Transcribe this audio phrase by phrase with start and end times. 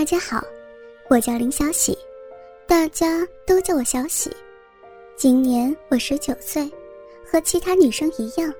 [0.00, 0.42] 大家好，
[1.10, 1.94] 我叫林小喜，
[2.66, 4.34] 大家都叫我小喜。
[5.14, 6.66] 今年我十九岁，
[7.22, 8.50] 和其他女生一样，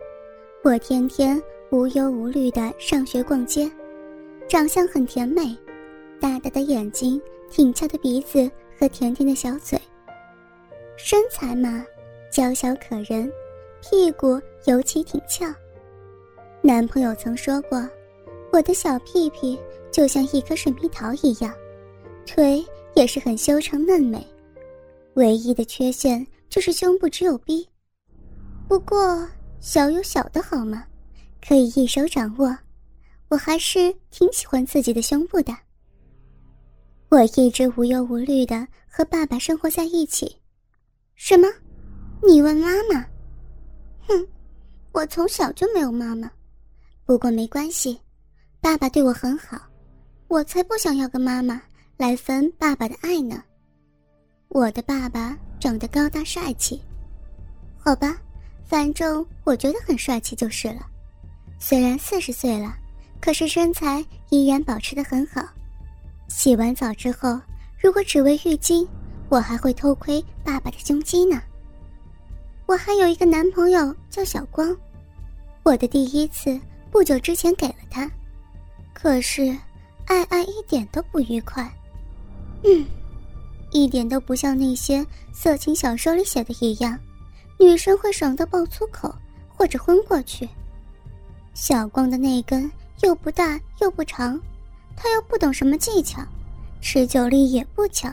[0.63, 3.73] 我天天无忧无虑的上学逛街，
[4.51, 5.57] 长相很甜美，
[6.21, 7.19] 大大的眼睛，
[7.51, 9.81] 挺翘的鼻子和甜甜的小嘴。
[10.99, 11.83] 身材嘛，
[12.31, 13.33] 娇小可人，
[13.81, 15.47] 屁股尤其挺翘。
[16.61, 17.89] 男朋友曾说过，
[18.53, 19.59] 我的小屁屁。
[19.91, 21.53] 就像一颗水蜜桃一样，
[22.27, 24.25] 腿也是很修长嫩美，
[25.15, 27.69] 唯一的缺陷就是胸部只有 B。
[28.69, 29.29] 不过
[29.61, 30.85] 小有小的好嘛，
[31.47, 32.57] 可以一手掌握。
[33.29, 35.57] 我还是挺喜欢自己的胸部的。
[37.11, 40.37] 我一直无忧无虑的和爸爸生活在一起。
[41.15, 41.47] 什么？
[42.27, 43.07] 你问妈妈？
[44.09, 44.27] 哼，
[44.93, 46.29] 我从小就没有妈妈。
[47.05, 48.01] 不过没关系，
[48.61, 49.70] 爸爸对我很好。
[50.31, 51.61] 我才不想要个妈妈
[51.97, 53.43] 来分爸爸的爱呢。
[54.47, 56.81] 我的爸爸长得高大帅气，
[57.77, 58.17] 好吧，
[58.65, 60.87] 反正我觉得很帅气就是了。
[61.59, 62.77] 虽然四十岁了，
[63.21, 65.43] 可是身材依然保持得很好。
[66.29, 67.41] 洗完澡之后，
[67.77, 68.87] 如果只为浴巾，
[69.29, 71.43] 我还会偷窥爸爸的胸肌呢。
[72.67, 74.77] 我还有一个男朋友叫小光，
[75.65, 76.57] 我的第一次
[76.89, 78.09] 不久之前给了他，
[78.95, 79.53] 可是。
[80.11, 81.73] 爱爱一点都不愉快，
[82.65, 82.85] 嗯，
[83.71, 86.99] 一点都不像那些色情小说里写的一样，
[87.61, 89.15] 女生会爽到爆粗口
[89.49, 90.49] 或者昏过去。
[91.55, 92.69] 小光的那根
[93.03, 94.37] 又不大又不长，
[94.97, 96.21] 他又不懂什么技巧，
[96.81, 98.13] 持久力也不强，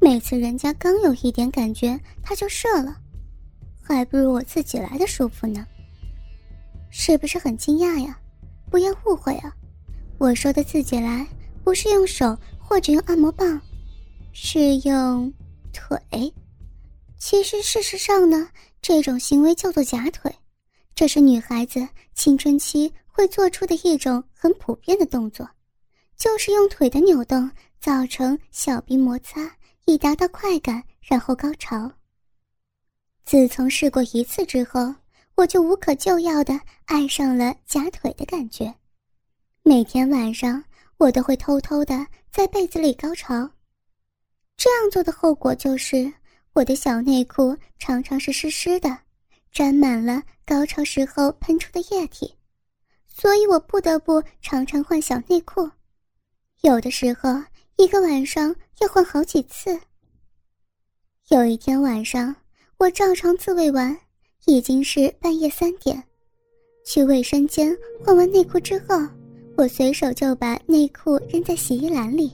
[0.00, 2.96] 每次人家刚有一点感觉他就射了，
[3.82, 5.66] 还不如我自己来的舒服呢。
[6.88, 8.18] 是不是很惊讶呀？
[8.70, 9.54] 不要误会啊。
[10.22, 11.26] 我说的自己来，
[11.64, 13.60] 不是用手或者用按摩棒，
[14.32, 15.34] 是用
[15.72, 16.32] 腿。
[17.18, 18.48] 其实事实上呢，
[18.80, 20.32] 这种行为叫做假腿，
[20.94, 25.44] 这是女孩子青春期会做出的一种很普遍的动作，
[26.16, 29.50] 就是用腿的扭动造成小臂摩擦，
[29.86, 31.90] 以达到快感，然后高潮。
[33.24, 34.94] 自从试过一次之后，
[35.34, 38.72] 我就无可救药的爱上了假腿的感觉。
[39.64, 40.62] 每天晚上，
[40.98, 43.48] 我都会偷偷的在被子里高潮。
[44.56, 46.12] 这样做的后果就是，
[46.52, 48.98] 我的小内裤常常是湿湿的，
[49.52, 52.34] 沾满了高潮时候喷出的液体，
[53.06, 55.70] 所以我不得不常常换小内裤。
[56.62, 57.40] 有的时候，
[57.76, 59.78] 一个晚上要换好几次。
[61.28, 62.34] 有一天晚上，
[62.78, 63.96] 我照常自慰完，
[64.46, 66.02] 已经是半夜三点，
[66.84, 67.72] 去卫生间
[68.04, 68.96] 换完内裤之后。
[69.56, 72.32] 我随手就把内裤扔在洗衣篮里，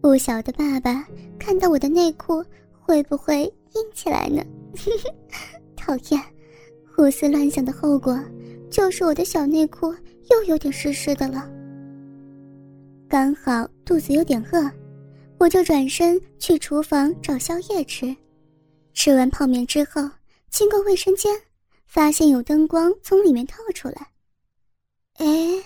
[0.00, 1.06] 不晓得爸爸
[1.38, 2.42] 看到我的内裤
[2.80, 3.42] 会不会
[3.74, 4.42] 硬起来呢？
[5.76, 6.22] 讨厌，
[6.94, 8.18] 胡思乱想的后果
[8.70, 9.92] 就是我的小内裤
[10.30, 11.50] 又有点湿湿的了。
[13.08, 14.70] 刚好肚子有点饿，
[15.38, 18.14] 我就转身去厨房找宵夜吃。
[18.94, 20.08] 吃完泡面之后，
[20.50, 21.30] 经过卫生间，
[21.86, 24.08] 发现有灯光从里面透出来。
[25.18, 25.62] 哎。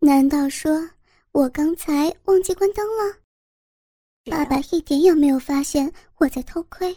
[0.00, 0.88] 难道说
[1.32, 3.16] 我刚才忘记关灯了？
[4.30, 6.96] 爸爸一点也没有发现我在偷窥，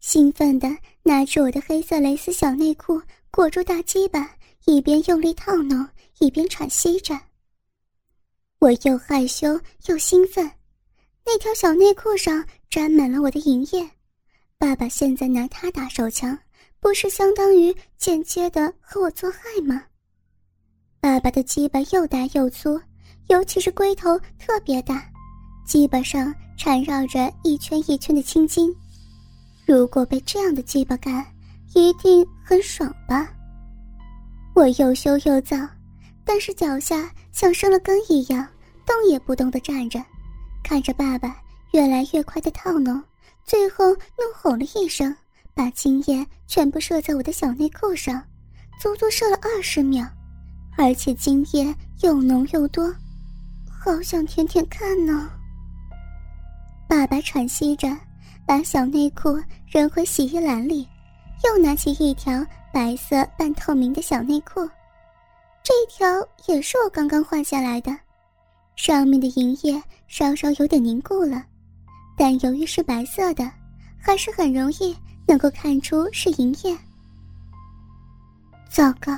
[0.00, 0.68] 兴奋地
[1.02, 3.00] 拿着我的黑色蕾丝小内裤
[3.30, 7.18] 裹住大鸡巴，一边用力套弄，一边喘息着。
[8.58, 10.50] 我又害羞又兴奋，
[11.24, 13.88] 那条小内裤上沾满了我的银液。
[14.58, 16.38] 爸爸现在拿它打手枪，
[16.78, 19.84] 不是相当于间接的和我做爱吗？
[21.00, 22.80] 爸爸的鸡巴又大又粗，
[23.28, 25.04] 尤其是龟头特别大，
[25.64, 28.74] 鸡巴上缠绕着一圈一圈的青筋。
[29.64, 31.24] 如果被这样的鸡巴干，
[31.74, 33.28] 一定很爽吧？
[34.54, 35.56] 我又羞又躁，
[36.24, 38.46] 但是脚下像生了根一样，
[38.84, 40.04] 动也不动地站着，
[40.64, 41.36] 看着爸爸
[41.72, 43.00] 越来越快的套弄，
[43.44, 45.14] 最后怒吼了一声，
[45.54, 48.20] 把精液全部射在我的小内裤上，
[48.80, 50.04] 足足射了二十秒。
[50.78, 52.94] 而且精液又浓又多，
[53.68, 55.28] 好想舔舔看呢。
[56.88, 57.88] 爸爸喘息着，
[58.46, 59.36] 把小内裤
[59.66, 60.88] 扔回洗衣篮里，
[61.44, 64.60] 又拿起一条白色半透明的小内裤，
[65.64, 66.06] 这条
[66.46, 67.90] 也是我刚刚换下来的，
[68.76, 71.44] 上面的银液稍稍有点凝固了，
[72.16, 73.50] 但由于是白色的，
[73.98, 74.96] 还是很容易
[75.26, 76.78] 能够看出是银液。
[78.70, 79.12] 糟糕！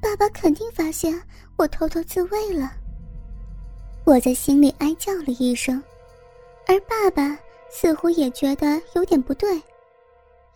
[0.00, 1.20] 爸爸肯定发现
[1.56, 2.72] 我偷偷自慰了。
[4.04, 5.82] 我在心里哀叫了一声，
[6.66, 7.38] 而爸爸
[7.70, 9.60] 似乎也觉得有点不对，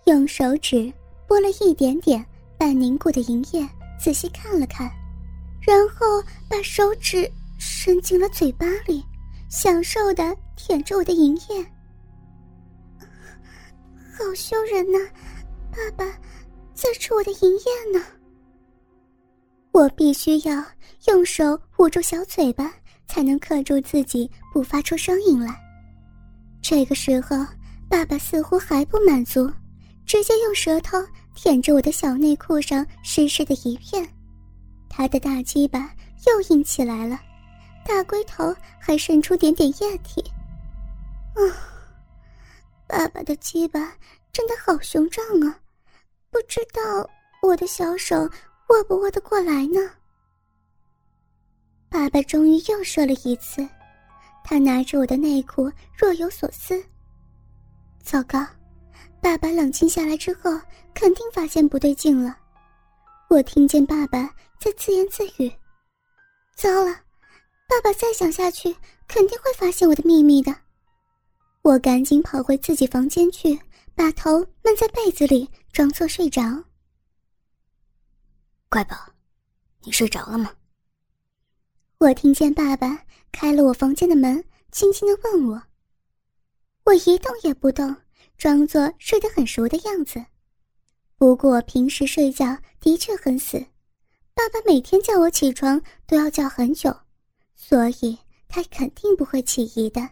[0.04, 0.92] 用手指
[1.26, 2.24] 拨了一点点
[2.56, 3.68] 半凝固的银液，
[4.00, 4.90] 仔细看了看，
[5.60, 9.04] 然后把手指伸进了嘴巴里，
[9.50, 11.66] 享受的舔着我的银液。
[14.14, 14.98] 好羞人呐！
[15.70, 16.04] 爸爸
[16.74, 18.02] 在吃我的银液呢。
[19.72, 20.62] 我必须要
[21.08, 22.70] 用手捂住小嘴巴，
[23.08, 25.58] 才能克住自己不发出声音来。
[26.60, 27.36] 这个时候，
[27.88, 29.50] 爸爸似乎还不满足，
[30.04, 30.98] 直接用舌头
[31.34, 34.06] 舔着我的小内裤上湿湿的一片。
[34.90, 35.90] 他的大鸡巴
[36.26, 37.18] 又硬起来了，
[37.84, 40.22] 大龟头还渗出点点液体。
[41.34, 41.40] 啊，
[42.86, 43.96] 爸爸的鸡巴
[44.34, 45.58] 真的好雄壮啊！
[46.30, 47.08] 不知道
[47.42, 48.28] 我的小手。
[48.72, 49.80] 握不握得过来呢？
[51.90, 53.68] 爸爸终于又说了一次，
[54.42, 56.82] 他拿着我的内裤若有所思。
[58.02, 58.42] 糟糕，
[59.20, 60.58] 爸爸冷静下来之后，
[60.94, 62.34] 肯定发现不对劲了。
[63.28, 64.24] 我听见爸爸
[64.58, 65.52] 在自言自语
[66.56, 66.92] ：“糟了，
[67.68, 68.74] 爸爸再想下去，
[69.06, 70.54] 肯定会发现我的秘密的。”
[71.60, 73.58] 我赶紧跑回自己房间去，
[73.94, 76.42] 把头闷在被子里，装作睡着。
[78.72, 78.96] 乖宝，
[79.82, 80.50] 你睡着了吗？
[81.98, 85.62] 我听见爸爸开了我房间的门，轻轻的问我。
[86.84, 87.94] 我一动也不动，
[88.38, 90.24] 装作睡得很熟的样子。
[91.18, 93.58] 不过平时睡觉的确很死，
[94.32, 96.96] 爸爸每天叫我起床都要叫很久，
[97.54, 98.18] 所以
[98.48, 100.08] 他肯定不会起疑的。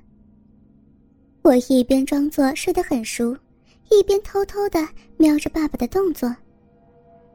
[1.40, 3.34] 我一边装作睡得很熟，
[3.88, 4.86] 一边偷偷的
[5.16, 6.36] 瞄着爸爸的动作。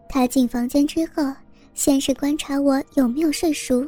[0.08, 1.24] 他进房间之后，
[1.74, 3.86] 先是观察我有没有睡熟，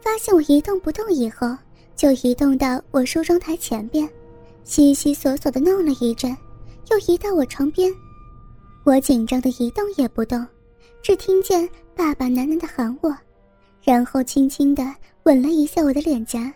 [0.00, 1.54] 发现我一动不动以后，
[1.94, 4.08] 就移动到我梳妆台前边，
[4.64, 6.34] 悉悉索索的弄了一阵，
[6.90, 7.92] 又移到我床边。
[8.84, 10.46] 我紧张的一动也不动，
[11.02, 13.14] 只听见爸爸喃喃的喊我，
[13.82, 14.82] 然后轻轻的
[15.24, 16.50] 吻了一下我的脸颊，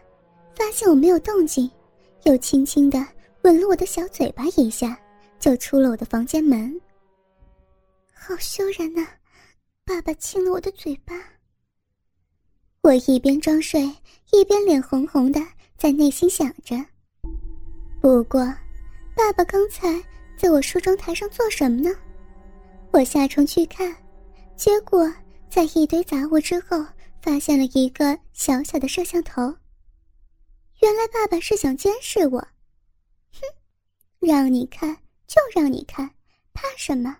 [0.56, 1.70] 发现我没有动静，
[2.22, 3.04] 又轻轻的
[3.42, 4.98] 吻了我的小嘴巴一下，
[5.38, 6.74] 就出了我的房间门。
[8.26, 9.06] 好羞人呐！
[9.84, 11.14] 爸爸亲了我的嘴巴。
[12.80, 13.82] 我一边装睡，
[14.32, 15.38] 一边脸红红的，
[15.76, 16.74] 在内心想着。
[18.00, 18.40] 不过，
[19.14, 20.02] 爸爸刚才
[20.38, 21.94] 在我梳妆台上做什么呢？
[22.92, 23.94] 我下床去看，
[24.56, 25.12] 结果
[25.50, 26.82] 在一堆杂物之后，
[27.20, 29.54] 发现了一个小小的摄像头。
[30.80, 32.40] 原来爸爸是想监视我。
[33.32, 33.40] 哼，
[34.20, 36.08] 让你看就让你看，
[36.54, 37.18] 怕什么？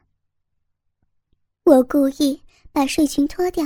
[1.64, 2.40] 我故意
[2.72, 3.64] 把睡裙脱掉，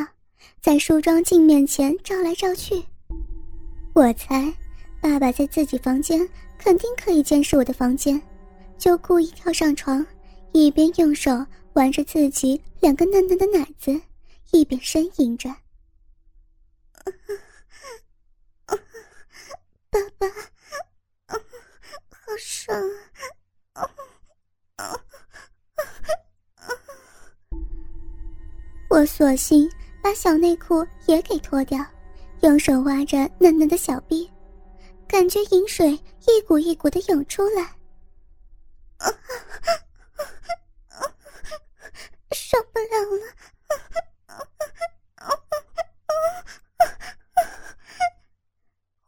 [0.61, 2.81] 在梳妆镜面前照来照去。
[3.93, 4.55] 我猜，
[5.01, 8.23] 爸爸在自己房间肯定可以监视我的房间，
[8.79, 10.07] 就故意跳上床，
[10.53, 14.01] 一边用手玩着自己两个嫩嫩的奶子，
[14.53, 15.51] 一边呻吟着
[19.91, 20.29] ：“爸爸，
[21.27, 21.37] 好
[22.39, 23.11] 爽啊！”
[28.99, 29.71] 我索性
[30.03, 31.79] 把小内裤也给脱掉，
[32.41, 34.29] 用手挖着嫩嫩的小臂，
[35.07, 35.93] 感觉饮水
[36.27, 37.63] 一股一股的涌出来，
[42.33, 43.25] 受不了了！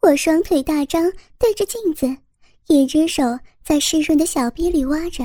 [0.03, 2.07] 我双腿大张，对着镜子，
[2.69, 5.25] 一只手在湿润的小臂里挖着，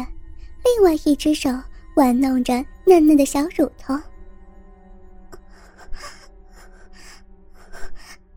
[0.64, 1.52] 另外一只手
[1.96, 3.96] 玩弄着嫩嫩的小乳头。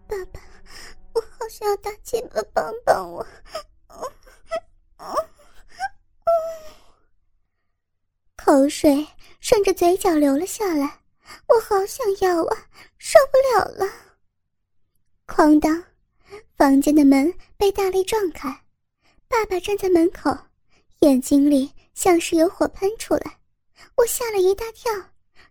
[0.08, 0.40] 爸爸，
[1.12, 3.24] 我好想要大鸡巴帮帮我！
[8.36, 9.06] 口水
[9.40, 11.00] 顺着嘴角流了下来，
[11.46, 12.56] 我好想要啊，
[12.96, 13.86] 受不了了！
[15.26, 15.84] 哐当，
[16.56, 18.48] 房间的门被大力撞开，
[19.28, 20.34] 爸爸站在门口，
[21.00, 23.38] 眼睛里像是有火喷出来，
[23.96, 24.90] 我吓了一大跳，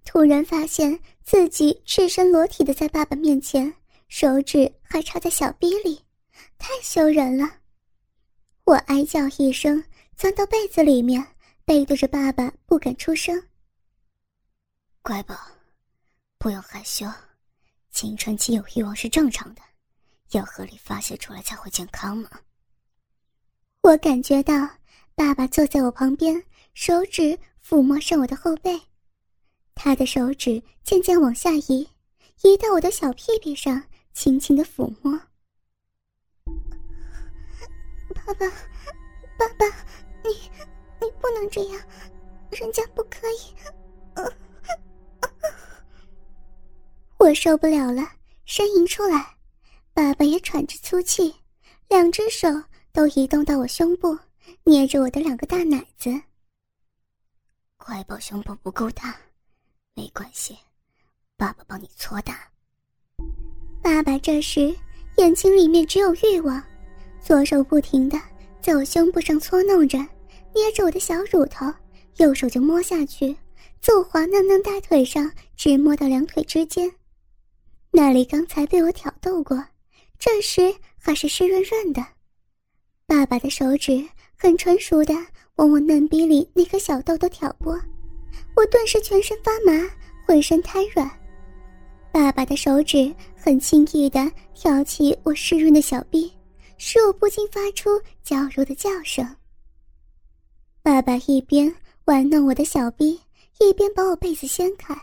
[0.03, 3.71] 突然发现自己赤身裸体的在爸爸面前。
[4.07, 6.01] 手指还插在小逼里，
[6.57, 7.59] 太羞人了！
[8.63, 9.83] 我哀叫一声，
[10.15, 11.35] 钻到被子里面，
[11.65, 13.47] 背对着爸爸，不敢出声。
[15.01, 15.35] 乖宝，
[16.37, 17.05] 不用害羞，
[17.91, 19.61] 青春期有欲望是正常的，
[20.31, 22.29] 要合理发泄出来才会健康嘛。
[23.81, 24.53] 我感觉到
[25.15, 26.41] 爸爸坐在我旁边，
[26.73, 28.81] 手指抚摸上我的后背，
[29.75, 31.87] 他的手指渐渐往下移，
[32.43, 33.83] 移到我的小屁屁上。
[34.17, 35.15] 轻轻的抚摸，
[38.15, 38.49] 爸，爸爸
[39.59, 39.67] 爸，
[40.23, 40.31] 你
[40.99, 41.79] 你不能这样，
[42.49, 43.53] 人家不可以。
[47.19, 48.01] 我受不了了，
[48.47, 49.37] 呻吟出来。
[49.93, 51.35] 爸爸也喘着粗气，
[51.87, 52.49] 两只手
[52.91, 54.17] 都移动到我胸部，
[54.63, 56.09] 捏着我的两个大奶子。
[57.77, 59.15] 乖宝胸部不够大，
[59.93, 60.57] 没关系，
[61.35, 62.51] 爸爸帮你搓大。
[63.87, 64.75] 爸爸这时
[65.15, 66.61] 眼睛里面只有欲望，
[67.21, 68.19] 左手不停的
[68.61, 69.97] 在我胸部上搓弄着，
[70.53, 71.73] 捏着我的小乳头，
[72.17, 73.33] 右手就摸下去，
[73.79, 76.91] 从滑嫩嫩大腿上直摸到两腿之间，
[77.89, 79.63] 那里刚才被我挑逗过。
[80.19, 82.05] 这时还是湿润润的，
[83.05, 85.15] 爸爸的手指很纯熟的
[85.55, 87.71] 往我嫩逼里那颗小豆豆挑拨，
[88.53, 89.89] 我顿时全身发麻，
[90.25, 91.09] 浑身瘫软。
[92.11, 96.31] 爸爸的手指很轻易的挑起我湿润的小臂，
[96.77, 97.89] 使我不禁发出
[98.23, 99.27] 娇柔的叫声。
[100.81, 101.73] 爸爸一边
[102.05, 103.19] 玩弄我的小臂，
[103.59, 104.95] 一边把我被子掀开，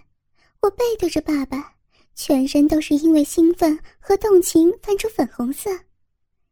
[0.60, 1.72] 我背对着爸爸。
[2.16, 5.68] 全身都是因为兴奋和动情泛出粉红色，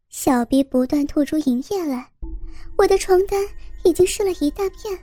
[0.08, 2.10] 小臂不断吐出银液来，
[2.76, 3.40] 我的床单
[3.84, 4.98] 已经湿了一大片。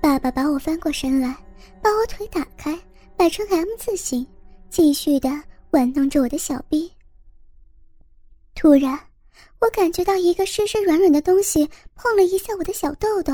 [0.00, 1.36] 爸爸把我翻过身来，
[1.82, 2.78] 把我腿打开，
[3.16, 4.24] 摆成 M 字形，
[4.76, 5.30] 继续的
[5.70, 6.92] 玩弄着我的小臂。
[8.54, 8.92] 突然，
[9.58, 13.32] 我感觉到一个湿湿软软的东西碰了一下我的小豆豆，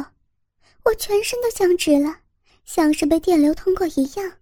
[0.84, 2.16] 我全身都僵直了，
[2.64, 4.32] 像是被电流通过一样。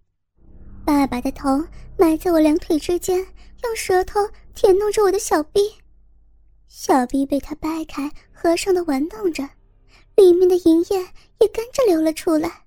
[0.85, 1.65] 爸爸的头
[1.97, 3.17] 埋在我两腿之间，
[3.65, 4.21] 用舌头
[4.55, 5.73] 舔弄着我的小臂，
[6.69, 9.49] 小臂被他掰开、合上的玩弄着，
[10.17, 10.99] 里面的银液
[11.39, 12.65] 也跟着流了出来。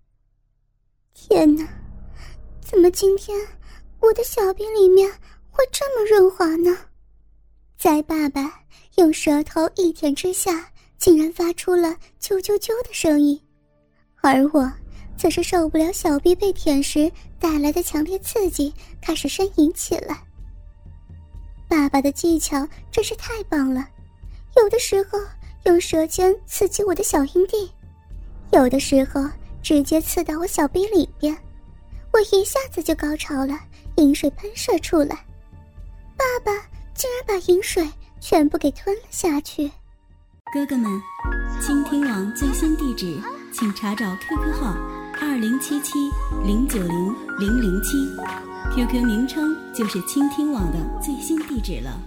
[1.14, 1.68] 天哪，
[2.62, 3.40] 怎么今天
[4.04, 5.10] 我的小臂里面
[5.50, 6.78] 会这么润滑呢？
[7.78, 8.60] 在爸爸
[8.98, 13.40] 用舌头一舔之下，竟然发出了“啾啾啾”的声音，
[14.22, 14.70] 而我。
[15.16, 20.22] 则是受不了小臂被舔时带来的强烈刺激，开始呻吟起来。
[21.70, 23.88] 爸爸的技巧真是太棒了，
[24.58, 25.20] 有的时候
[25.66, 27.72] 用舌尖刺激我的小阴蒂，
[28.52, 29.24] 有的时候
[29.62, 31.38] 直接刺到我小臂里边，
[32.14, 33.60] 我一下子就高潮了，
[33.98, 35.26] 饮水喷射出来。
[36.16, 36.52] 爸爸
[36.94, 37.90] 竟然把饮水
[38.22, 39.70] 全部给吞了下去。
[40.54, 41.02] 哥哥们，
[41.60, 43.20] 倾听网最新地址，
[43.52, 44.76] 请查找 QQ 号。
[45.22, 46.10] 二零七七
[46.46, 47.98] 零九零零零七
[48.76, 52.00] ，QQ 名称就是倾听网的最新地址了。